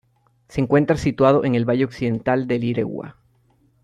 [0.47, 3.17] Se encuentra situado en el valle occidental del Iregua.